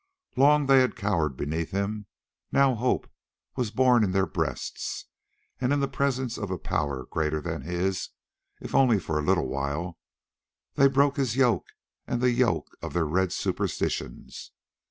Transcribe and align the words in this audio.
Long 0.35 0.61
had 0.61 0.67
they 0.91 0.95
cowered 0.99 1.37
beneath 1.37 1.69
him; 1.69 2.07
now 2.51 2.73
hope 2.73 3.07
was 3.55 3.69
born 3.69 4.03
in 4.03 4.13
their 4.13 4.25
breasts, 4.25 5.05
and 5.59 5.71
in 5.71 5.79
the 5.79 5.87
presence 5.87 6.39
of 6.39 6.49
a 6.49 6.57
power 6.57 7.05
greater 7.05 7.39
than 7.39 7.61
his, 7.61 8.09
if 8.59 8.73
only 8.73 8.97
for 8.97 9.19
a 9.19 9.23
little 9.23 9.45
while, 9.47 9.99
they 10.73 10.87
broke 10.87 11.17
his 11.17 11.35
yoke 11.35 11.67
and 12.07 12.19
the 12.19 12.31
yoke 12.31 12.75
of 12.81 12.93
their 12.93 13.05
red 13.05 13.31
superstitions. 13.31 14.49